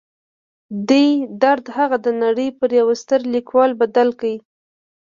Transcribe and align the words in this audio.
دې 0.89 1.05
درد 1.41 1.65
هغه 1.77 1.97
د 2.05 2.07
نړۍ 2.23 2.49
پر 2.59 2.69
یوه 2.79 2.95
ستر 3.01 3.19
لیکوال 3.35 3.71
بدل 3.81 4.09
کړ 4.19 4.35